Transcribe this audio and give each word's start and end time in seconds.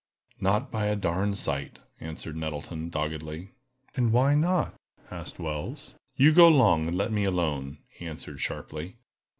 "Not 0.39 0.71
by 0.71 0.87
a 0.87 0.95
darn 0.95 1.35
sight!" 1.35 1.77
answered 1.99 2.35
Nettleton, 2.35 2.89
doggedly. 2.89 3.51
"And 3.95 4.11
why 4.11 4.33
not?" 4.33 4.73
asked 5.11 5.37
Wells. 5.37 5.93
"You 6.15 6.33
go 6.33 6.47
'long, 6.47 6.87
and 6.87 6.97
let 6.97 7.11
me 7.11 7.23
alone!" 7.23 7.77
he 7.87 8.07
answered, 8.07 8.41
sharply. 8.41 8.95